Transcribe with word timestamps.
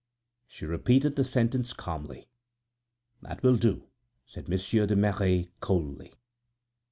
She 0.47 0.65
repeated 0.65 1.15
the 1.15 1.23
sentence 1.23 1.73
calmly. 1.73 2.27
"That 3.21 3.43
will 3.43 3.55
do," 3.55 3.83
said 4.25 4.49
Monsieur 4.49 4.87
de 4.87 4.95
Merret, 4.95 5.49
coldly. 5.59 6.15